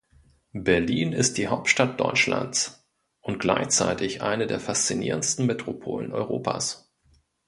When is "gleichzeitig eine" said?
3.37-4.47